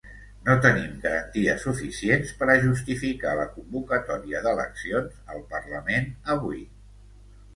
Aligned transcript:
No 0.45 0.53
tenim 0.65 0.93
garanties 1.01 1.65
suficients 1.65 2.31
per 2.39 2.47
a 2.53 2.55
justificar 2.63 3.33
la 3.39 3.45
convocatòria 3.57 4.41
d’eleccions 4.47 5.19
al 5.35 5.43
parlament 5.53 6.09
avui. 6.37 6.65